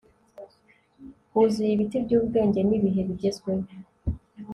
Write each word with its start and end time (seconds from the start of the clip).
huzuye 1.31 1.71
ibiti 1.73 1.97
byubwenge, 2.05 2.59
nibihe 2.63 3.01
bigezweho 3.07 3.65